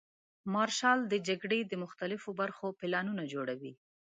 [0.53, 3.73] مارشال د جګړې د مختلفو برخو پلانونه جوړوي.